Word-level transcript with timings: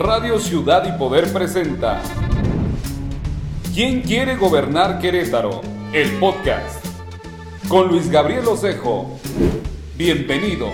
Radio 0.00 0.38
Ciudad 0.38 0.82
y 0.88 0.98
Poder 0.98 1.30
presenta 1.30 2.00
¿Quién 3.74 4.00
quiere 4.00 4.34
gobernar 4.36 4.98
Querétaro? 4.98 5.60
El 5.92 6.08
podcast 6.12 6.82
con 7.68 7.88
Luis 7.88 8.10
Gabriel 8.10 8.48
Osejo. 8.48 9.20
Bienvenidos. 9.98 10.72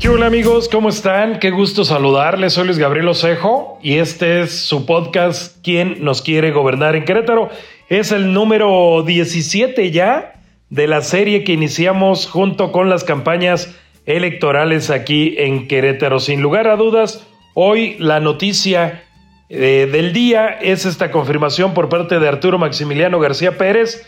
¿Qué 0.00 0.08
hola 0.08 0.24
amigos? 0.24 0.70
¿Cómo 0.70 0.88
están? 0.88 1.40
Qué 1.40 1.50
gusto 1.50 1.84
saludarles. 1.84 2.54
Soy 2.54 2.64
Luis 2.64 2.78
Gabriel 2.78 3.08
Osejo 3.08 3.78
y 3.82 3.98
este 3.98 4.40
es 4.40 4.58
su 4.58 4.86
podcast 4.86 5.58
¿Quién 5.62 6.02
nos 6.02 6.22
quiere 6.22 6.52
gobernar 6.52 6.96
en 6.96 7.04
Querétaro? 7.04 7.50
Es 7.90 8.12
el 8.12 8.32
número 8.32 9.02
17 9.02 9.90
ya 9.90 10.40
de 10.70 10.86
la 10.86 11.02
serie 11.02 11.44
que 11.44 11.52
iniciamos 11.52 12.26
junto 12.26 12.72
con 12.72 12.88
las 12.88 13.04
campañas 13.04 13.76
electorales 14.06 14.90
aquí 14.90 15.34
en 15.38 15.68
Querétaro. 15.68 16.20
Sin 16.20 16.42
lugar 16.42 16.68
a 16.68 16.76
dudas, 16.76 17.26
hoy 17.54 17.96
la 17.98 18.20
noticia 18.20 19.04
eh, 19.48 19.88
del 19.90 20.12
día 20.12 20.48
es 20.48 20.86
esta 20.86 21.10
confirmación 21.10 21.74
por 21.74 21.88
parte 21.88 22.18
de 22.18 22.28
Arturo 22.28 22.58
Maximiliano 22.58 23.18
García 23.18 23.58
Pérez 23.58 24.06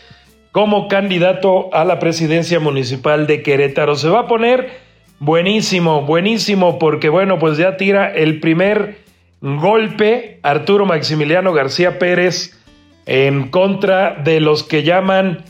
como 0.52 0.86
candidato 0.86 1.74
a 1.74 1.84
la 1.84 1.98
presidencia 1.98 2.60
municipal 2.60 3.26
de 3.26 3.42
Querétaro. 3.42 3.96
Se 3.96 4.08
va 4.08 4.20
a 4.20 4.26
poner 4.28 4.70
buenísimo, 5.18 6.02
buenísimo, 6.02 6.78
porque 6.78 7.08
bueno, 7.08 7.38
pues 7.38 7.56
ya 7.56 7.76
tira 7.76 8.12
el 8.12 8.38
primer 8.40 8.98
golpe 9.40 10.38
Arturo 10.42 10.86
Maximiliano 10.86 11.52
García 11.52 11.98
Pérez 11.98 12.58
en 13.06 13.48
contra 13.48 14.14
de 14.14 14.40
los 14.40 14.62
que 14.62 14.82
llaman 14.82 15.44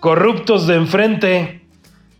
corruptos 0.00 0.66
de 0.66 0.74
enfrente. 0.74 1.59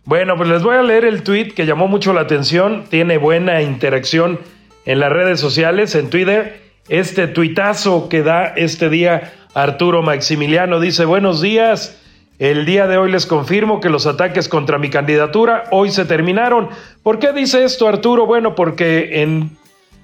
Bueno, 0.03 0.35
pues 0.35 0.49
les 0.49 0.63
voy 0.63 0.75
a 0.75 0.81
leer 0.81 1.05
el 1.05 1.21
tweet 1.21 1.49
que 1.49 1.67
llamó 1.67 1.87
mucho 1.87 2.11
la 2.11 2.21
atención, 2.21 2.85
tiene 2.89 3.17
buena 3.17 3.61
interacción 3.61 4.39
en 4.85 4.99
las 4.99 5.11
redes 5.11 5.39
sociales, 5.39 5.93
en 5.93 6.09
Twitter. 6.09 6.59
Este 6.89 7.27
tuitazo 7.27 8.09
que 8.09 8.23
da 8.23 8.45
este 8.47 8.89
día 8.89 9.31
Arturo 9.53 10.01
Maximiliano 10.01 10.79
dice, 10.79 11.05
buenos 11.05 11.39
días, 11.39 12.01
el 12.39 12.65
día 12.65 12.87
de 12.87 12.97
hoy 12.97 13.11
les 13.11 13.27
confirmo 13.27 13.79
que 13.79 13.89
los 13.89 14.07
ataques 14.07 14.49
contra 14.49 14.79
mi 14.79 14.89
candidatura 14.89 15.65
hoy 15.69 15.91
se 15.91 16.05
terminaron. 16.05 16.69
¿Por 17.03 17.19
qué 17.19 17.31
dice 17.31 17.63
esto 17.63 17.87
Arturo? 17.87 18.25
Bueno, 18.25 18.55
porque 18.55 19.21
en, 19.21 19.55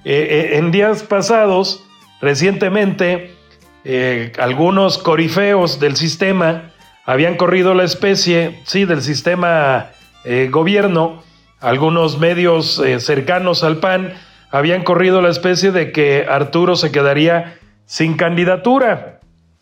eh, 0.05 0.27
eh, 0.53 0.57
en 0.57 0.69
días 0.69 1.01
pasados, 1.01 1.83
recientemente, 2.21 3.31
eh, 3.83 4.31
algunos 4.37 4.99
corifeos 4.99 5.79
del 5.79 5.95
sistema 5.95 6.73
habían 7.07 7.37
corrido 7.37 7.73
la 7.73 7.85
especie, 7.85 8.59
sí, 8.65 8.83
del 8.83 9.01
sistema 9.01 9.91
eh, 10.25 10.49
gobierno, 10.51 11.23
algunos 11.61 12.19
medios 12.19 12.79
eh, 12.79 12.99
cercanos 12.99 13.63
al 13.63 13.77
PAN 13.77 14.13
habían 14.51 14.83
corrido 14.83 15.21
la 15.21 15.29
especie 15.29 15.71
de 15.71 15.93
que 15.93 16.25
Arturo 16.29 16.75
se 16.75 16.91
quedaría 16.91 17.57
sin 17.85 18.15
candidatura. 18.17 19.21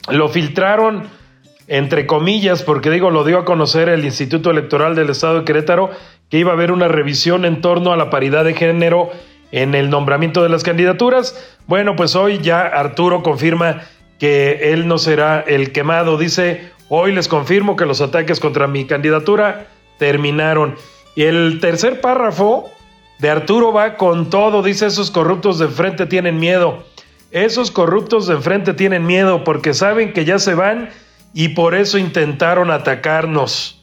Lo 0.09 0.27
filtraron, 0.27 1.03
entre 1.67 2.07
comillas, 2.07 2.63
porque 2.63 2.89
digo, 2.89 3.11
lo 3.11 3.23
dio 3.23 3.37
a 3.37 3.45
conocer 3.45 3.89
el 3.89 4.05
Instituto 4.05 4.49
Electoral 4.49 4.95
del 4.95 5.11
Estado 5.11 5.39
de 5.39 5.45
Querétaro, 5.45 5.91
que 6.29 6.39
iba 6.39 6.49
a 6.49 6.55
haber 6.55 6.71
una 6.71 6.87
revisión 6.87 7.45
en 7.45 7.61
torno 7.61 7.93
a 7.93 7.97
la 7.97 8.09
paridad 8.09 8.43
de 8.43 8.55
género 8.55 9.11
en 9.51 9.75
el 9.75 9.91
nombramiento 9.91 10.41
de 10.41 10.49
las 10.49 10.63
candidaturas. 10.63 11.55
Bueno, 11.67 11.95
pues 11.95 12.15
hoy 12.15 12.39
ya 12.39 12.61
Arturo 12.61 13.21
confirma 13.21 13.83
que 14.19 14.73
él 14.73 14.87
no 14.87 14.97
será 14.97 15.41
el 15.41 15.71
quemado. 15.71 16.17
Dice, 16.17 16.71
hoy 16.89 17.13
les 17.13 17.27
confirmo 17.27 17.75
que 17.75 17.85
los 17.85 18.01
ataques 18.01 18.39
contra 18.39 18.67
mi 18.67 18.85
candidatura 18.85 19.67
terminaron. 19.97 20.75
Y 21.15 21.23
el 21.23 21.59
tercer 21.61 22.01
párrafo 22.01 22.69
de 23.19 23.29
Arturo 23.29 23.71
va 23.71 23.95
con 23.97 24.29
todo, 24.29 24.61
dice, 24.61 24.87
esos 24.87 25.11
corruptos 25.11 25.59
de 25.59 25.65
enfrente 25.65 26.05
tienen 26.05 26.39
miedo. 26.39 26.83
Esos 27.31 27.71
corruptos 27.71 28.27
de 28.27 28.35
enfrente 28.35 28.73
tienen 28.73 29.05
miedo 29.05 29.43
porque 29.43 29.73
saben 29.73 30.13
que 30.13 30.25
ya 30.25 30.39
se 30.39 30.53
van 30.53 30.89
y 31.33 31.49
por 31.49 31.75
eso 31.75 31.97
intentaron 31.97 32.71
atacarnos. 32.71 33.81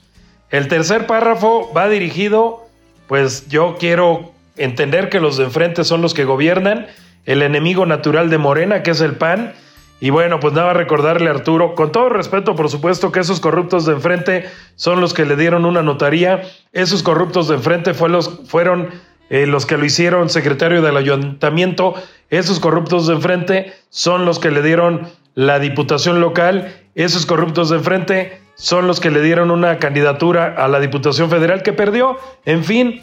El 0.50 0.68
tercer 0.68 1.06
párrafo 1.06 1.70
va 1.74 1.88
dirigido, 1.88 2.66
pues 3.08 3.48
yo 3.48 3.76
quiero 3.78 4.32
entender 4.56 5.08
que 5.08 5.20
los 5.20 5.36
de 5.36 5.44
enfrente 5.44 5.84
son 5.84 6.02
los 6.02 6.14
que 6.14 6.24
gobiernan, 6.24 6.86
el 7.24 7.42
enemigo 7.42 7.86
natural 7.86 8.30
de 8.30 8.38
Morena, 8.38 8.82
que 8.82 8.90
es 8.90 9.00
el 9.00 9.16
PAN, 9.16 9.54
y 10.02 10.10
bueno, 10.10 10.40
pues 10.40 10.52
nada, 10.52 10.72
recordarle 10.72 11.28
a 11.28 11.30
Arturo, 11.30 11.76
con 11.76 11.92
todo 11.92 12.08
respeto, 12.08 12.56
por 12.56 12.68
supuesto, 12.68 13.12
que 13.12 13.20
esos 13.20 13.38
corruptos 13.38 13.86
de 13.86 13.92
enfrente 13.92 14.50
son 14.74 15.00
los 15.00 15.14
que 15.14 15.24
le 15.24 15.36
dieron 15.36 15.64
una 15.64 15.80
notaría, 15.84 16.42
esos 16.72 17.04
corruptos 17.04 17.46
de 17.46 17.54
enfrente 17.54 17.94
fueron 17.94 18.88
eh, 19.30 19.46
los 19.46 19.64
que 19.64 19.76
lo 19.76 19.84
hicieron 19.84 20.28
secretario 20.28 20.82
del 20.82 20.96
ayuntamiento, 20.96 21.94
esos 22.30 22.58
corruptos 22.58 23.06
de 23.06 23.14
enfrente 23.14 23.74
son 23.90 24.24
los 24.24 24.40
que 24.40 24.50
le 24.50 24.62
dieron 24.62 25.06
la 25.36 25.60
diputación 25.60 26.20
local, 26.20 26.74
esos 26.96 27.24
corruptos 27.24 27.70
de 27.70 27.76
enfrente 27.76 28.40
son 28.56 28.88
los 28.88 28.98
que 28.98 29.12
le 29.12 29.22
dieron 29.22 29.52
una 29.52 29.78
candidatura 29.78 30.52
a 30.58 30.66
la 30.66 30.80
diputación 30.80 31.30
federal 31.30 31.62
que 31.62 31.74
perdió, 31.74 32.16
en 32.44 32.64
fin, 32.64 33.02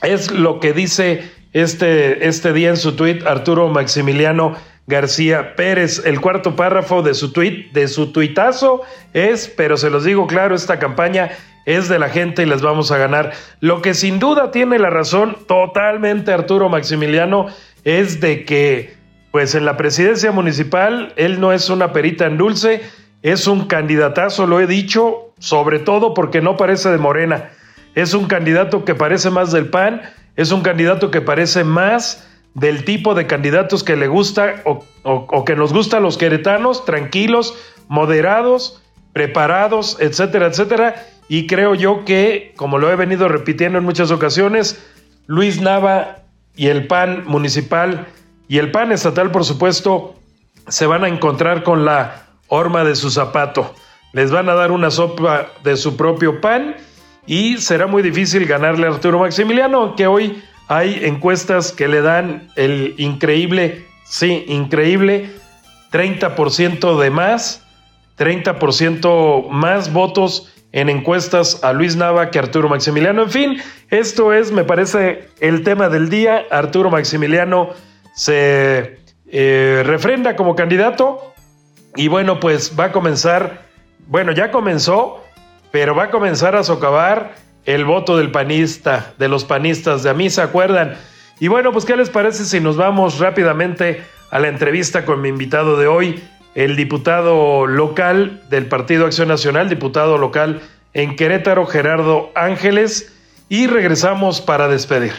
es 0.00 0.30
lo 0.30 0.58
que 0.58 0.72
dice 0.72 1.30
este, 1.52 2.28
este 2.28 2.54
día 2.54 2.70
en 2.70 2.78
su 2.78 2.92
tuit 2.92 3.26
Arturo 3.26 3.68
Maximiliano 3.68 4.56
García 4.90 5.56
Pérez. 5.56 6.02
El 6.04 6.20
cuarto 6.20 6.54
párrafo 6.54 7.00
de 7.00 7.14
su 7.14 7.32
tuit, 7.32 7.72
de 7.72 7.88
su 7.88 8.12
tuitazo 8.12 8.82
es, 9.14 9.48
pero 9.48 9.78
se 9.78 9.88
los 9.88 10.04
digo 10.04 10.26
claro, 10.26 10.54
esta 10.54 10.78
campaña 10.78 11.30
es 11.64 11.88
de 11.88 11.98
la 11.98 12.10
gente 12.10 12.42
y 12.42 12.46
les 12.46 12.60
vamos 12.60 12.90
a 12.90 12.98
ganar. 12.98 13.32
Lo 13.60 13.80
que 13.80 13.94
sin 13.94 14.18
duda 14.18 14.50
tiene 14.50 14.78
la 14.78 14.90
razón 14.90 15.38
totalmente 15.46 16.32
Arturo 16.32 16.68
Maximiliano 16.68 17.46
es 17.84 18.20
de 18.20 18.44
que, 18.44 18.94
pues 19.30 19.54
en 19.54 19.64
la 19.64 19.78
presidencia 19.78 20.32
municipal, 20.32 21.14
él 21.16 21.40
no 21.40 21.52
es 21.52 21.70
una 21.70 21.92
perita 21.92 22.26
en 22.26 22.36
dulce, 22.36 22.82
es 23.22 23.46
un 23.46 23.66
candidatazo, 23.66 24.46
lo 24.46 24.60
he 24.60 24.66
dicho, 24.66 25.32
sobre 25.38 25.78
todo 25.78 26.12
porque 26.12 26.40
no 26.40 26.56
parece 26.56 26.90
de 26.90 26.98
Morena. 26.98 27.50
Es 27.94 28.14
un 28.14 28.26
candidato 28.26 28.84
que 28.84 28.94
parece 28.94 29.30
más 29.30 29.52
del 29.52 29.68
PAN, 29.68 30.02
es 30.36 30.52
un 30.52 30.62
candidato 30.62 31.10
que 31.10 31.20
parece 31.20 31.64
más 31.64 32.29
del 32.54 32.84
tipo 32.84 33.14
de 33.14 33.26
candidatos 33.26 33.84
que 33.84 33.96
le 33.96 34.08
gusta 34.08 34.62
o, 34.64 35.44
que 35.44 35.56
nos 35.56 35.72
gusta 35.72 35.98
a 35.98 36.00
los 36.00 36.18
queretanos, 36.18 36.84
tranquilos, 36.84 37.54
moderados, 37.88 38.82
preparados, 39.12 39.96
etcétera, 40.00 40.46
etcétera. 40.46 41.06
Y 41.28 41.46
creo 41.46 41.74
yo 41.74 42.04
que, 42.04 42.52
como 42.56 42.78
lo 42.78 42.90
he 42.90 42.96
venido 42.96 43.28
repitiendo 43.28 43.78
en 43.78 43.84
muchas 43.84 44.10
ocasiones, 44.10 44.84
Luis 45.26 45.60
Nava 45.60 46.22
y 46.56 46.66
el 46.66 46.86
PAN 46.86 47.24
municipal 47.26 48.08
y 48.48 48.58
el 48.58 48.72
PAN 48.72 48.90
estatal, 48.90 49.30
por 49.30 49.44
supuesto, 49.44 50.16
se 50.68 50.86
van 50.86 51.04
a 51.04 51.08
encontrar 51.08 51.62
con 51.62 51.84
la 51.84 52.26
horma 52.48 52.82
de 52.84 52.96
su 52.96 53.10
zapato. 53.10 53.74
Les 54.12 54.32
van 54.32 54.48
a 54.48 54.54
dar 54.54 54.72
una 54.72 54.90
sopa 54.90 55.46
de 55.62 55.76
su 55.76 55.96
propio 55.96 56.40
pan 56.40 56.74
y 57.26 57.58
será 57.58 57.86
muy 57.86 58.02
difícil 58.02 58.44
ganarle 58.46 58.88
a 58.88 58.90
Arturo 58.90 59.20
Maximiliano, 59.20 59.94
que 59.94 60.08
hoy 60.08 60.42
hay 60.70 61.04
encuestas 61.04 61.72
que 61.72 61.88
le 61.88 62.00
dan 62.00 62.48
el 62.54 62.94
increíble, 62.96 63.86
sí, 64.04 64.44
increíble 64.46 65.32
30% 65.90 66.96
de 66.96 67.10
más, 67.10 67.66
30% 68.16 69.48
más 69.48 69.92
votos 69.92 70.54
en 70.70 70.88
encuestas 70.88 71.64
a 71.64 71.72
Luis 71.72 71.96
Nava 71.96 72.30
que 72.30 72.38
Arturo 72.38 72.68
Maximiliano. 72.68 73.24
En 73.24 73.30
fin, 73.30 73.62
esto 73.90 74.32
es, 74.32 74.52
me 74.52 74.62
parece, 74.62 75.28
el 75.40 75.64
tema 75.64 75.88
del 75.88 76.08
día. 76.08 76.44
Arturo 76.52 76.88
Maximiliano 76.88 77.70
se 78.14 79.00
eh, 79.26 79.82
refrenda 79.84 80.36
como 80.36 80.54
candidato 80.54 81.34
y 81.96 82.06
bueno, 82.06 82.38
pues 82.38 82.78
va 82.78 82.84
a 82.84 82.92
comenzar, 82.92 83.66
bueno, 84.06 84.30
ya 84.30 84.52
comenzó, 84.52 85.24
pero 85.72 85.96
va 85.96 86.04
a 86.04 86.10
comenzar 86.10 86.54
a 86.54 86.62
socavar 86.62 87.34
el 87.70 87.84
voto 87.84 88.16
del 88.16 88.30
panista, 88.30 89.14
de 89.18 89.28
los 89.28 89.44
panistas, 89.44 90.02
de 90.02 90.10
a 90.10 90.14
mí 90.14 90.28
se 90.28 90.42
acuerdan. 90.42 90.96
Y 91.38 91.48
bueno, 91.48 91.72
pues 91.72 91.84
¿qué 91.84 91.96
les 91.96 92.10
parece 92.10 92.44
si 92.44 92.60
nos 92.60 92.76
vamos 92.76 93.18
rápidamente 93.18 94.02
a 94.30 94.38
la 94.38 94.48
entrevista 94.48 95.04
con 95.04 95.20
mi 95.22 95.28
invitado 95.28 95.76
de 95.76 95.86
hoy, 95.86 96.20
el 96.54 96.76
diputado 96.76 97.66
local 97.66 98.42
del 98.50 98.66
Partido 98.66 99.06
Acción 99.06 99.28
Nacional, 99.28 99.68
diputado 99.68 100.18
local 100.18 100.60
en 100.94 101.16
Querétaro, 101.16 101.66
Gerardo 101.66 102.30
Ángeles, 102.34 103.12
y 103.48 103.66
regresamos 103.66 104.40
para 104.40 104.68
despedir. 104.68 105.12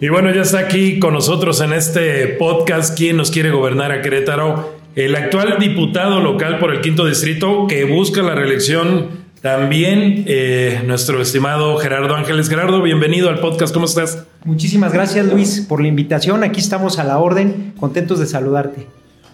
Y 0.00 0.08
bueno, 0.08 0.32
ya 0.32 0.42
está 0.42 0.60
aquí 0.60 0.98
con 0.98 1.14
nosotros 1.14 1.60
en 1.60 1.72
este 1.72 2.26
podcast, 2.38 2.96
¿Quién 2.96 3.16
nos 3.16 3.30
quiere 3.30 3.50
gobernar 3.50 3.92
a 3.92 4.02
Querétaro? 4.02 4.80
El 4.96 5.14
actual 5.14 5.56
diputado 5.58 6.20
local 6.20 6.58
por 6.58 6.74
el 6.74 6.80
quinto 6.80 7.06
distrito 7.06 7.66
que 7.68 7.84
busca 7.84 8.22
la 8.22 8.34
reelección 8.34 9.29
también 9.40 10.24
eh, 10.26 10.82
nuestro 10.86 11.20
estimado 11.22 11.76
Gerardo 11.78 12.14
Ángeles. 12.14 12.48
Gerardo, 12.48 12.82
bienvenido 12.82 13.30
al 13.30 13.40
podcast. 13.40 13.72
¿Cómo 13.72 13.86
estás? 13.86 14.24
Muchísimas 14.44 14.92
gracias 14.92 15.26
Luis 15.26 15.64
por 15.66 15.80
la 15.80 15.88
invitación. 15.88 16.44
Aquí 16.44 16.60
estamos 16.60 16.98
a 16.98 17.04
la 17.04 17.18
orden, 17.18 17.72
contentos 17.78 18.18
de 18.18 18.26
saludarte. 18.26 18.86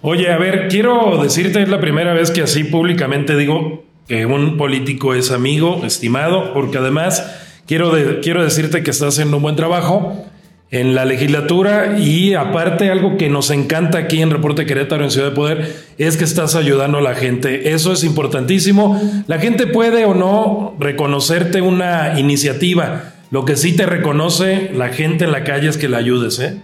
Oye, 0.03 0.31
a 0.31 0.39
ver, 0.39 0.69
quiero 0.69 1.21
decirte, 1.23 1.63
es 1.63 1.69
la 1.69 1.81
primera 1.81 2.15
vez 2.15 2.31
que 2.31 2.43
así 2.43 2.63
públicamente 2.65 3.37
digo 3.37 3.85
que 4.07 4.27
un 4.27 4.57
político 4.57 5.15
es 5.15 5.33
amigo, 5.33 5.83
estimado, 5.85 6.53
porque 6.53 6.79
además 6.79 7.27
quiero, 7.67 7.93
quiero 8.23 8.45
decirte 8.45 8.85
que 8.85 8.93
estás 8.93 9.15
haciendo 9.15 9.39
un 9.39 9.43
buen 9.43 9.57
trabajo. 9.57 10.25
En 10.71 10.95
la 10.95 11.05
legislatura 11.05 11.99
y 11.99 12.35
aparte 12.35 12.91
algo 12.91 13.17
que 13.17 13.29
nos 13.29 13.51
encanta 13.51 13.99
aquí 13.99 14.21
en 14.21 14.31
Reporte 14.31 14.67
Querétaro 14.67 15.05
en 15.05 15.11
Ciudad 15.11 15.31
de 15.31 15.35
Poder 15.35 15.77
es 15.97 16.17
que 16.17 16.25
estás 16.25 16.57
ayudando 16.57 16.99
a 16.99 17.03
la 17.03 17.15
gente. 17.15 17.73
Eso 17.73 17.93
es 17.93 18.03
importantísimo. 18.03 19.01
La 19.27 19.39
gente 19.39 19.67
puede 19.67 20.05
o 20.05 20.15
no 20.15 20.77
reconocerte 20.81 21.61
una 21.61 22.19
iniciativa. 22.19 23.15
Lo 23.31 23.45
que 23.45 23.57
sí 23.57 23.75
te 23.75 23.87
reconoce 23.87 24.71
la 24.75 24.89
gente 24.89 25.25
en 25.25 25.33
la 25.33 25.45
calle 25.45 25.69
es 25.69 25.79
que 25.79 25.89
la 25.89 25.99
ayudes, 25.99 26.39
¿eh? 26.41 26.61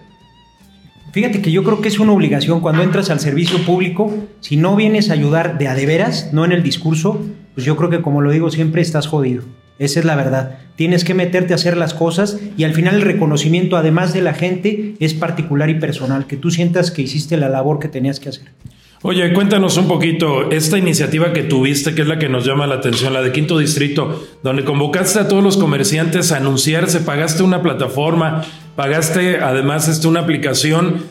Fíjate 1.13 1.43
que 1.43 1.51
yo 1.51 1.63
creo 1.63 1.79
que 1.79 1.89
es 1.89 1.99
una 1.99 2.11
obligación 2.11 2.59
cuando 2.59 2.81
entras 2.81 3.11
al 3.11 3.19
servicio 3.19 3.59
público, 3.59 4.11
si 4.39 4.57
no 4.57 4.75
vienes 4.75 5.09
a 5.09 5.13
ayudar 5.13 5.59
de 5.59 5.67
a 5.67 5.75
de 5.75 5.85
veras, 5.85 6.33
no 6.33 6.43
en 6.43 6.51
el 6.51 6.63
discurso, 6.63 7.21
pues 7.53 7.65
yo 7.67 7.77
creo 7.77 7.91
que 7.91 8.01
como 8.01 8.21
lo 8.21 8.31
digo 8.31 8.49
siempre 8.49 8.81
estás 8.81 9.05
jodido. 9.05 9.43
Esa 9.79 9.99
es 9.99 10.05
la 10.05 10.15
verdad. 10.15 10.59
Tienes 10.75 11.03
que 11.03 11.13
meterte 11.13 11.53
a 11.53 11.55
hacer 11.55 11.77
las 11.77 11.93
cosas 11.93 12.39
y 12.57 12.63
al 12.63 12.73
final 12.73 12.95
el 12.95 13.01
reconocimiento, 13.01 13.77
además 13.77 14.13
de 14.13 14.21
la 14.21 14.33
gente, 14.33 14.95
es 14.99 15.13
particular 15.13 15.69
y 15.69 15.75
personal, 15.75 16.27
que 16.27 16.37
tú 16.37 16.51
sientas 16.51 16.91
que 16.91 17.01
hiciste 17.01 17.37
la 17.37 17.49
labor 17.49 17.79
que 17.79 17.87
tenías 17.87 18.19
que 18.19 18.29
hacer. 18.29 18.47
Oye, 19.05 19.33
cuéntanos 19.33 19.75
un 19.75 19.89
poquito, 19.89 20.49
esta 20.51 20.77
iniciativa 20.77 21.33
que 21.33 21.43
tuviste, 21.43 21.93
que 21.93 22.03
es 22.03 22.07
la 22.07 22.17
que 22.17 22.29
nos 22.29 22.45
llama 22.45 22.67
la 22.67 22.75
atención, 22.75 23.11
la 23.11 23.21
de 23.21 23.33
Quinto 23.33 23.57
Distrito, 23.57 24.25
donde 24.43 24.63
convocaste 24.63 25.19
a 25.19 25.27
todos 25.27 25.43
los 25.43 25.57
comerciantes 25.57 26.31
a 26.31 26.37
anunciarse, 26.37 27.01
pagaste 27.01 27.43
una 27.43 27.61
plataforma, 27.61 28.45
pagaste 28.77 29.39
además 29.41 29.89
este, 29.89 30.07
una 30.07 30.21
aplicación, 30.21 31.03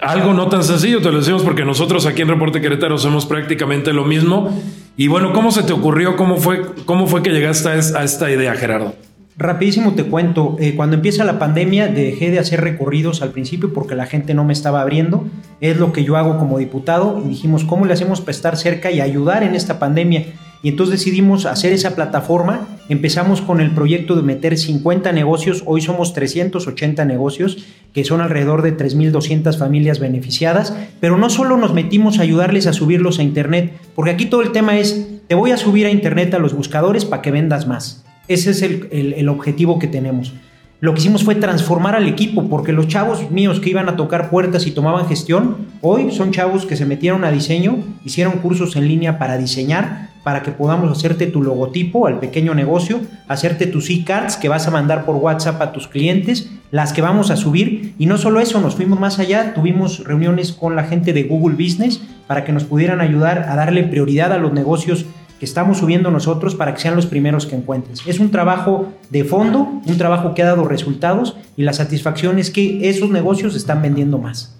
algo 0.00 0.34
no 0.34 0.48
tan 0.48 0.62
sencillo, 0.62 1.00
te 1.00 1.10
lo 1.10 1.18
decimos 1.18 1.42
porque 1.42 1.64
nosotros 1.64 2.06
aquí 2.06 2.22
en 2.22 2.28
Reporte 2.28 2.60
Querétaro 2.60 2.98
somos 2.98 3.26
prácticamente 3.26 3.92
lo 3.92 4.04
mismo 4.04 4.50
y 4.96 5.08
bueno, 5.08 5.32
¿cómo 5.32 5.50
se 5.50 5.62
te 5.62 5.72
ocurrió? 5.72 6.16
¿Cómo 6.16 6.36
fue, 6.36 6.62
cómo 6.84 7.06
fue 7.06 7.22
que 7.22 7.30
llegaste 7.30 7.68
a, 7.68 8.04
esta 8.04 8.30
idea, 8.30 8.54
Gerardo? 8.54 8.94
Rapidísimo 9.38 9.92
te 9.92 10.04
cuento, 10.04 10.56
eh, 10.58 10.74
cuando 10.74 10.96
empieza 10.96 11.24
la 11.24 11.38
pandemia 11.38 11.88
dejé 11.88 12.30
de 12.30 12.38
hacer 12.38 12.62
recorridos 12.62 13.20
al 13.20 13.30
principio 13.30 13.72
porque 13.74 13.94
la 13.94 14.06
gente 14.06 14.32
no 14.32 14.44
me 14.44 14.54
estaba 14.54 14.80
abriendo, 14.80 15.26
es 15.60 15.76
lo 15.76 15.92
que 15.92 16.04
yo 16.04 16.16
hago 16.16 16.38
como 16.38 16.58
diputado 16.58 17.20
y 17.22 17.28
dijimos, 17.28 17.64
¿cómo 17.64 17.84
le 17.84 17.92
hacemos 17.92 18.20
para 18.20 18.30
estar 18.30 18.56
cerca 18.56 18.90
y 18.90 19.00
ayudar 19.00 19.42
en 19.42 19.54
esta 19.54 19.78
pandemia? 19.78 20.26
Y 20.62 20.70
entonces 20.70 20.98
decidimos 20.98 21.44
hacer 21.46 21.72
esa 21.72 21.94
plataforma. 21.94 22.66
Empezamos 22.88 23.40
con 23.40 23.60
el 23.60 23.72
proyecto 23.72 24.14
de 24.14 24.22
meter 24.22 24.56
50 24.56 25.10
negocios. 25.10 25.64
Hoy 25.66 25.80
somos 25.80 26.14
380 26.14 27.04
negocios, 27.04 27.66
que 27.92 28.04
son 28.04 28.20
alrededor 28.20 28.62
de 28.62 28.76
3.200 28.76 29.58
familias 29.58 29.98
beneficiadas. 29.98 30.76
Pero 31.00 31.18
no 31.18 31.28
solo 31.28 31.56
nos 31.56 31.74
metimos 31.74 32.18
a 32.18 32.22
ayudarles 32.22 32.68
a 32.68 32.72
subirlos 32.72 33.18
a 33.18 33.24
Internet, 33.24 33.72
porque 33.96 34.12
aquí 34.12 34.26
todo 34.26 34.42
el 34.42 34.52
tema 34.52 34.78
es, 34.78 35.08
te 35.26 35.34
voy 35.34 35.50
a 35.50 35.56
subir 35.56 35.86
a 35.86 35.90
Internet 35.90 36.32
a 36.34 36.38
los 36.38 36.54
buscadores 36.54 37.04
para 37.04 37.22
que 37.22 37.32
vendas 37.32 37.66
más. 37.66 38.04
Ese 38.28 38.50
es 38.50 38.62
el, 38.62 39.28
objetivo 39.28 39.80
que 39.80 39.88
tenemos. 39.88 40.32
Lo 40.78 40.92
que 40.92 41.00
hicimos 41.00 41.24
fue 41.24 41.34
transformar 41.34 41.96
al 41.96 42.06
equipo, 42.06 42.48
porque 42.48 42.72
los 42.72 42.86
chavos 42.86 43.30
míos 43.30 43.58
que 43.60 43.70
iban 43.70 43.88
a 43.88 43.96
tocar 43.96 44.30
puertas 44.30 44.66
y 44.66 44.72
tomaban 44.72 45.08
gestión, 45.08 45.56
hoy 45.80 46.12
son 46.12 46.32
chavos 46.32 46.66
que 46.66 46.76
se 46.76 46.84
metieron 46.84 47.24
a 47.24 47.32
diseño, 47.32 47.78
hicieron 48.04 48.34
cursos 48.38 48.76
en 48.76 48.86
línea 48.86 49.18
para 49.18 49.38
diseñar, 49.38 50.05
para 50.26 50.42
que 50.42 50.50
podamos 50.50 50.90
hacerte 50.90 51.28
tu 51.28 51.40
logotipo 51.40 52.08
al 52.08 52.18
pequeño 52.18 52.52
negocio, 52.52 53.00
hacerte 53.28 53.68
tus 53.68 53.88
e-cards 53.90 54.36
que 54.36 54.48
vas 54.48 54.66
a 54.66 54.72
mandar 54.72 55.04
por 55.04 55.14
WhatsApp 55.14 55.62
a 55.62 55.70
tus 55.70 55.86
clientes, 55.86 56.50
las 56.72 56.92
que 56.92 57.00
vamos 57.00 57.30
a 57.30 57.36
subir. 57.36 57.94
Y 57.96 58.06
no 58.06 58.18
solo 58.18 58.40
eso, 58.40 58.60
nos 58.60 58.74
fuimos 58.74 58.98
más 58.98 59.20
allá, 59.20 59.54
tuvimos 59.54 60.02
reuniones 60.02 60.50
con 60.50 60.74
la 60.74 60.82
gente 60.82 61.12
de 61.12 61.22
Google 61.22 61.54
Business 61.54 62.02
para 62.26 62.42
que 62.42 62.52
nos 62.52 62.64
pudieran 62.64 63.00
ayudar 63.00 63.46
a 63.48 63.54
darle 63.54 63.84
prioridad 63.84 64.32
a 64.32 64.38
los 64.38 64.52
negocios 64.52 65.06
que 65.38 65.44
estamos 65.44 65.78
subiendo 65.78 66.10
nosotros 66.10 66.56
para 66.56 66.74
que 66.74 66.80
sean 66.80 66.96
los 66.96 67.06
primeros 67.06 67.46
que 67.46 67.54
encuentres. 67.54 68.02
Es 68.04 68.18
un 68.18 68.32
trabajo 68.32 68.94
de 69.10 69.22
fondo, 69.22 69.80
un 69.86 69.96
trabajo 69.96 70.34
que 70.34 70.42
ha 70.42 70.46
dado 70.46 70.66
resultados 70.66 71.36
y 71.56 71.62
la 71.62 71.72
satisfacción 71.72 72.40
es 72.40 72.50
que 72.50 72.88
esos 72.88 73.10
negocios 73.10 73.54
están 73.54 73.80
vendiendo 73.80 74.18
más. 74.18 74.55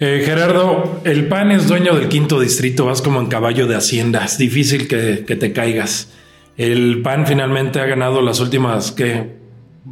Eh, 0.00 0.22
Gerardo, 0.24 1.00
el 1.02 1.26
PAN 1.26 1.50
es 1.50 1.66
dueño 1.66 1.96
del 1.96 2.08
quinto 2.08 2.38
distrito, 2.38 2.86
vas 2.86 3.02
como 3.02 3.20
en 3.20 3.26
caballo 3.26 3.66
de 3.66 3.74
hacienda, 3.74 4.24
es 4.24 4.38
difícil 4.38 4.86
que, 4.86 5.24
te 5.34 5.52
caigas. 5.52 6.12
El 6.56 7.02
PAN 7.02 7.26
finalmente 7.26 7.80
ha 7.80 7.86
ganado 7.86 8.22
las 8.22 8.38
últimas, 8.38 8.92
¿qué? 8.92 9.38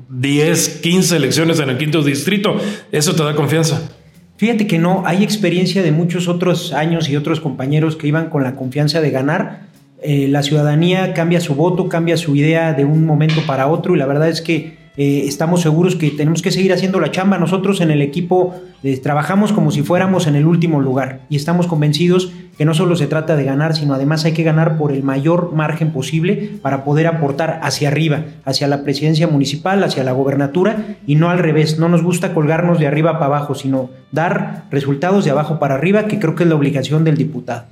10, 0.08 0.80
15 0.80 1.16
elecciones 1.16 1.58
en 1.58 1.70
el 1.70 1.78
quinto 1.78 2.02
distrito. 2.02 2.56
¿Eso 2.92 3.16
te 3.16 3.24
da 3.24 3.34
confianza? 3.34 3.90
Fíjate 4.36 4.68
que 4.68 4.78
no, 4.78 5.02
hay 5.06 5.24
experiencia 5.24 5.82
de 5.82 5.90
muchos 5.90 6.28
otros 6.28 6.72
años 6.72 7.08
y 7.08 7.16
otros 7.16 7.40
compañeros 7.40 7.96
que 7.96 8.06
iban 8.06 8.30
con 8.30 8.44
la 8.44 8.54
confianza 8.54 9.00
de 9.00 9.10
ganar. 9.10 9.66
Eh, 10.02 10.28
la 10.28 10.44
ciudadanía 10.44 11.14
cambia 11.14 11.40
su 11.40 11.56
voto, 11.56 11.88
cambia 11.88 12.16
su 12.16 12.36
idea 12.36 12.74
de 12.74 12.84
un 12.84 13.06
momento 13.06 13.40
para 13.44 13.66
otro 13.66 13.96
y 13.96 13.98
la 13.98 14.06
verdad 14.06 14.28
es 14.28 14.40
que 14.40 14.75
eh, 14.96 15.24
estamos 15.26 15.60
seguros 15.60 15.96
que 15.96 16.10
tenemos 16.10 16.42
que 16.42 16.50
seguir 16.50 16.72
haciendo 16.72 17.00
la 17.00 17.10
chamba. 17.10 17.38
Nosotros 17.38 17.80
en 17.80 17.90
el 17.90 18.02
equipo 18.02 18.54
eh, 18.82 18.96
trabajamos 18.98 19.52
como 19.52 19.70
si 19.70 19.82
fuéramos 19.82 20.26
en 20.26 20.36
el 20.36 20.46
último 20.46 20.80
lugar 20.80 21.20
y 21.28 21.36
estamos 21.36 21.66
convencidos 21.66 22.32
que 22.56 22.64
no 22.64 22.72
solo 22.72 22.96
se 22.96 23.06
trata 23.06 23.36
de 23.36 23.44
ganar, 23.44 23.76
sino 23.76 23.94
además 23.94 24.24
hay 24.24 24.32
que 24.32 24.42
ganar 24.42 24.78
por 24.78 24.92
el 24.92 25.02
mayor 25.02 25.52
margen 25.52 25.92
posible 25.92 26.52
para 26.62 26.84
poder 26.84 27.06
aportar 27.06 27.60
hacia 27.62 27.88
arriba, 27.88 28.24
hacia 28.44 28.66
la 28.66 28.82
presidencia 28.82 29.28
municipal, 29.28 29.84
hacia 29.84 30.04
la 30.04 30.12
gobernatura 30.12 30.96
y 31.06 31.16
no 31.16 31.28
al 31.28 31.38
revés. 31.38 31.78
No 31.78 31.88
nos 31.88 32.02
gusta 32.02 32.32
colgarnos 32.32 32.78
de 32.78 32.86
arriba 32.86 33.14
para 33.14 33.26
abajo, 33.26 33.54
sino 33.54 33.90
dar 34.10 34.64
resultados 34.70 35.24
de 35.24 35.32
abajo 35.32 35.58
para 35.58 35.74
arriba, 35.74 36.06
que 36.06 36.18
creo 36.18 36.34
que 36.34 36.44
es 36.44 36.48
la 36.48 36.54
obligación 36.54 37.04
del 37.04 37.18
diputado. 37.18 37.64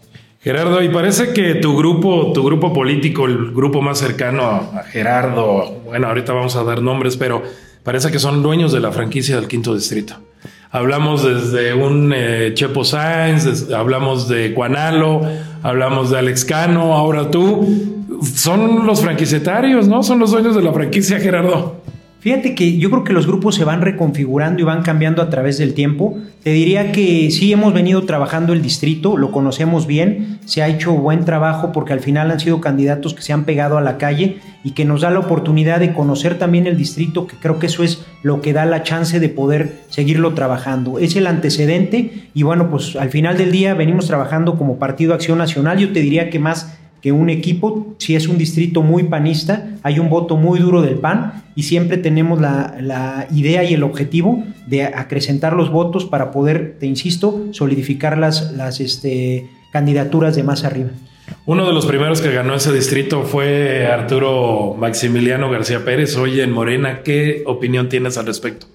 Gerardo, 0.44 0.82
y 0.82 0.90
parece 0.90 1.32
que 1.32 1.54
tu 1.54 1.74
grupo, 1.74 2.30
tu 2.34 2.44
grupo 2.44 2.70
político, 2.70 3.24
el 3.24 3.52
grupo 3.52 3.80
más 3.80 3.98
cercano 3.98 4.42
a 4.44 4.82
Gerardo, 4.90 5.80
bueno, 5.86 6.08
ahorita 6.08 6.34
vamos 6.34 6.54
a 6.56 6.62
dar 6.64 6.82
nombres, 6.82 7.16
pero 7.16 7.42
parece 7.82 8.10
que 8.10 8.18
son 8.18 8.42
dueños 8.42 8.70
de 8.70 8.80
la 8.80 8.92
franquicia 8.92 9.36
del 9.36 9.48
quinto 9.48 9.74
distrito. 9.74 10.16
Hablamos 10.70 11.24
desde 11.24 11.72
un 11.72 12.12
eh, 12.14 12.50
Chepo 12.52 12.84
Sáenz, 12.84 13.70
hablamos 13.72 14.28
de 14.28 14.52
Cuanalo, 14.52 15.22
hablamos 15.62 16.10
de 16.10 16.18
Alex 16.18 16.44
Cano, 16.44 16.92
ahora 16.92 17.30
tú. 17.30 18.04
Son 18.34 18.86
los 18.86 19.00
franquiciatarios, 19.00 19.88
¿no? 19.88 20.02
Son 20.02 20.18
los 20.18 20.32
dueños 20.32 20.54
de 20.54 20.62
la 20.62 20.74
franquicia, 20.74 21.20
Gerardo. 21.20 21.76
Fíjate 22.24 22.54
que 22.54 22.78
yo 22.78 22.88
creo 22.88 23.04
que 23.04 23.12
los 23.12 23.26
grupos 23.26 23.54
se 23.54 23.64
van 23.64 23.82
reconfigurando 23.82 24.62
y 24.62 24.64
van 24.64 24.80
cambiando 24.80 25.20
a 25.20 25.28
través 25.28 25.58
del 25.58 25.74
tiempo. 25.74 26.16
Te 26.42 26.54
diría 26.54 26.90
que 26.90 27.30
sí 27.30 27.52
hemos 27.52 27.74
venido 27.74 28.04
trabajando 28.04 28.54
el 28.54 28.62
distrito, 28.62 29.18
lo 29.18 29.30
conocemos 29.30 29.86
bien, 29.86 30.38
se 30.46 30.62
ha 30.62 30.68
hecho 30.68 30.94
buen 30.94 31.26
trabajo 31.26 31.70
porque 31.70 31.92
al 31.92 32.00
final 32.00 32.30
han 32.30 32.40
sido 32.40 32.62
candidatos 32.62 33.12
que 33.12 33.20
se 33.20 33.34
han 33.34 33.44
pegado 33.44 33.76
a 33.76 33.82
la 33.82 33.98
calle 33.98 34.38
y 34.64 34.70
que 34.70 34.86
nos 34.86 35.02
da 35.02 35.10
la 35.10 35.18
oportunidad 35.18 35.80
de 35.80 35.92
conocer 35.92 36.38
también 36.38 36.66
el 36.66 36.78
distrito, 36.78 37.26
que 37.26 37.36
creo 37.36 37.58
que 37.58 37.66
eso 37.66 37.84
es 37.84 38.06
lo 38.22 38.40
que 38.40 38.54
da 38.54 38.64
la 38.64 38.82
chance 38.82 39.20
de 39.20 39.28
poder 39.28 39.82
seguirlo 39.90 40.32
trabajando. 40.32 40.98
Es 40.98 41.16
el 41.16 41.26
antecedente 41.26 42.30
y 42.32 42.42
bueno, 42.42 42.70
pues 42.70 42.96
al 42.96 43.10
final 43.10 43.36
del 43.36 43.52
día 43.52 43.74
venimos 43.74 44.06
trabajando 44.06 44.56
como 44.56 44.78
Partido 44.78 45.12
Acción 45.12 45.36
Nacional. 45.36 45.76
Yo 45.76 45.92
te 45.92 46.00
diría 46.00 46.30
que 46.30 46.38
más 46.38 46.78
que 47.04 47.12
un 47.12 47.28
equipo, 47.28 47.94
si 47.98 48.16
es 48.16 48.28
un 48.28 48.38
distrito 48.38 48.80
muy 48.80 49.02
panista, 49.02 49.68
hay 49.82 49.98
un 49.98 50.08
voto 50.08 50.38
muy 50.38 50.58
duro 50.58 50.80
del 50.80 50.94
PAN 50.94 51.44
y 51.54 51.64
siempre 51.64 51.98
tenemos 51.98 52.40
la, 52.40 53.26
idea 53.30 53.62
y 53.62 53.74
el 53.74 53.82
objetivo 53.82 54.42
de 54.66 54.84
acrecentar 54.84 55.52
los 55.52 55.70
votos 55.70 56.06
para 56.06 56.30
poder, 56.30 56.78
te 56.80 56.86
insisto, 56.86 57.42
solidificar 57.50 58.16
las, 58.16 58.52
las 58.52 58.80
este, 58.80 59.46
candidaturas 59.70 60.34
de 60.34 60.44
más 60.44 60.64
arriba. 60.64 60.88
Uno 61.44 61.66
de 61.66 61.74
los 61.74 61.84
primeros 61.84 62.22
que 62.22 62.32
ganó 62.32 62.54
ese 62.54 62.72
distrito 62.72 63.24
fue 63.24 63.86
Arturo 63.86 64.74
Maximiliano 64.78 65.50
García 65.50 65.84
Pérez, 65.84 66.16
hoy 66.16 66.40
en 66.40 66.52
Morena. 66.52 67.02
¿Qué 67.02 67.42
opinión 67.44 67.90
tienes 67.90 68.16
al 68.16 68.24
respecto? 68.24 68.66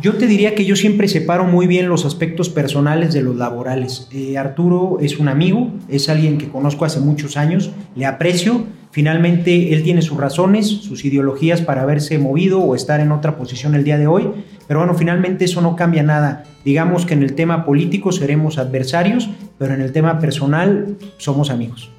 Yo 0.00 0.14
te 0.14 0.28
diría 0.28 0.54
que 0.54 0.64
yo 0.64 0.76
siempre 0.76 1.08
separo 1.08 1.44
muy 1.44 1.66
bien 1.66 1.88
los 1.88 2.04
aspectos 2.04 2.48
personales 2.48 3.12
de 3.12 3.20
los 3.20 3.34
laborales. 3.34 4.06
Eh, 4.12 4.38
Arturo 4.38 4.98
es 5.00 5.18
un 5.18 5.26
amigo, 5.26 5.72
es 5.88 6.08
alguien 6.08 6.38
que 6.38 6.48
conozco 6.48 6.84
hace 6.84 7.00
muchos 7.00 7.36
años, 7.36 7.72
le 7.96 8.06
aprecio. 8.06 8.64
Finalmente, 8.92 9.74
él 9.74 9.82
tiene 9.82 10.02
sus 10.02 10.16
razones, 10.16 10.68
sus 10.68 11.04
ideologías 11.04 11.62
para 11.62 11.82
haberse 11.82 12.16
movido 12.18 12.60
o 12.60 12.76
estar 12.76 13.00
en 13.00 13.10
otra 13.10 13.36
posición 13.36 13.74
el 13.74 13.82
día 13.82 13.98
de 13.98 14.06
hoy. 14.06 14.30
Pero 14.68 14.80
bueno, 14.80 14.94
finalmente 14.94 15.46
eso 15.46 15.60
no 15.62 15.74
cambia 15.74 16.04
nada. 16.04 16.44
Digamos 16.64 17.04
que 17.04 17.14
en 17.14 17.24
el 17.24 17.34
tema 17.34 17.64
político 17.64 18.12
seremos 18.12 18.56
adversarios, 18.58 19.28
pero 19.58 19.74
en 19.74 19.80
el 19.80 19.90
tema 19.90 20.20
personal 20.20 20.96
somos 21.16 21.50
amigos. 21.50 21.90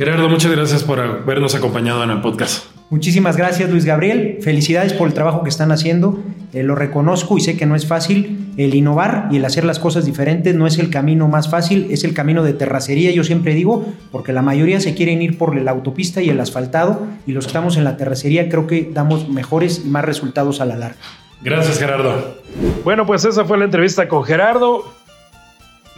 Gerardo, 0.00 0.30
muchas 0.30 0.50
gracias 0.50 0.82
por 0.82 0.98
habernos 0.98 1.54
acompañado 1.54 2.02
en 2.02 2.08
el 2.08 2.22
podcast. 2.22 2.64
Muchísimas 2.88 3.36
gracias 3.36 3.68
Luis 3.68 3.84
Gabriel, 3.84 4.38
felicidades 4.40 4.94
por 4.94 5.06
el 5.06 5.12
trabajo 5.12 5.42
que 5.42 5.50
están 5.50 5.72
haciendo, 5.72 6.18
eh, 6.54 6.62
lo 6.62 6.74
reconozco 6.74 7.36
y 7.36 7.42
sé 7.42 7.58
que 7.58 7.66
no 7.66 7.76
es 7.76 7.86
fácil, 7.86 8.50
el 8.56 8.74
innovar 8.74 9.28
y 9.30 9.36
el 9.36 9.44
hacer 9.44 9.66
las 9.66 9.78
cosas 9.78 10.06
diferentes 10.06 10.54
no 10.54 10.66
es 10.66 10.78
el 10.78 10.88
camino 10.88 11.28
más 11.28 11.50
fácil, 11.50 11.88
es 11.90 12.02
el 12.04 12.14
camino 12.14 12.42
de 12.42 12.54
terracería, 12.54 13.10
yo 13.10 13.24
siempre 13.24 13.52
digo, 13.54 13.84
porque 14.10 14.32
la 14.32 14.40
mayoría 14.40 14.80
se 14.80 14.94
quieren 14.94 15.20
ir 15.20 15.36
por 15.36 15.54
la 15.54 15.70
autopista 15.70 16.22
y 16.22 16.30
el 16.30 16.40
asfaltado 16.40 17.06
y 17.26 17.32
los 17.32 17.44
que 17.44 17.48
estamos 17.50 17.76
en 17.76 17.84
la 17.84 17.98
terracería 17.98 18.48
creo 18.48 18.66
que 18.66 18.88
damos 18.90 19.28
mejores 19.28 19.82
y 19.84 19.88
más 19.90 20.06
resultados 20.06 20.62
a 20.62 20.64
la 20.64 20.76
larga. 20.76 20.96
Gracias 21.42 21.78
Gerardo. 21.78 22.38
Bueno, 22.84 23.04
pues 23.04 23.26
esa 23.26 23.44
fue 23.44 23.58
la 23.58 23.66
entrevista 23.66 24.08
con 24.08 24.24
Gerardo. 24.24 24.82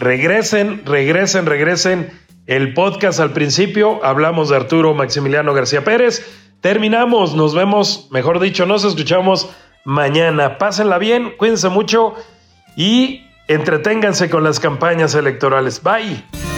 Regresen, 0.00 0.82
regresen, 0.84 1.46
regresen. 1.46 2.08
El 2.46 2.74
podcast 2.74 3.20
al 3.20 3.32
principio 3.32 4.04
hablamos 4.04 4.48
de 4.48 4.56
Arturo 4.56 4.94
Maximiliano 4.94 5.54
García 5.54 5.84
Pérez 5.84 6.24
Terminamos, 6.62 7.34
nos 7.34 7.56
vemos, 7.56 8.06
mejor 8.12 8.38
dicho, 8.38 8.66
nos 8.66 8.84
escuchamos 8.84 9.50
mañana. 9.84 10.58
Pásenla 10.58 10.98
bien, 10.98 11.34
cuídense 11.36 11.68
mucho 11.68 12.14
y 12.76 13.26
entreténganse 13.48 14.30
con 14.30 14.44
las 14.44 14.60
campañas 14.60 15.16
electorales. 15.16 15.82
Bye. 15.82 16.51